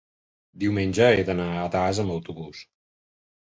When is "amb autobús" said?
2.07-2.67